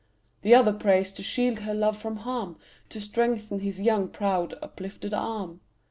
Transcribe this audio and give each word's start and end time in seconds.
The 0.41 0.55
other 0.55 0.73
prays 0.73 1.11
to 1.11 1.21
shield 1.21 1.59
her 1.59 1.75
love 1.75 1.95
from 1.95 2.15
harm, 2.15 2.57
To 2.89 2.99
strengthen 2.99 3.59
his 3.59 3.79
young, 3.79 4.07
proud 4.07 4.55
uplifted 4.59 5.13
arm. 5.13 5.61